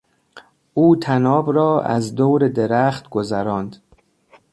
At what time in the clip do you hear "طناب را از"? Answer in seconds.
0.95-2.15